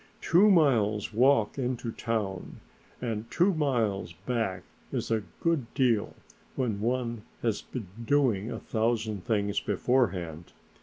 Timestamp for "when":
6.55-6.81